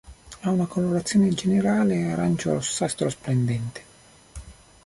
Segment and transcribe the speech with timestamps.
[0.41, 3.83] Ha una colorazione generale arancio-rossastro splendente.